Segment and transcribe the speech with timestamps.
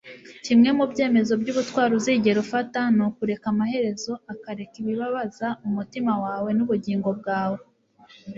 [0.45, 7.59] kimwe mu byemezo by'ubutwari uzigera ufata ni ukureka amaherezo akareka ibibabaza umutima wawe n'ubugingo bwawe